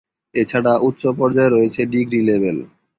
এছাড়া 0.35 0.73
উচ্চ 0.87 1.01
পর্যায়ে 1.19 1.53
রয়েছে 1.55 1.81
ডিগ্রি 1.93 2.19
লেভেল। 2.29 2.57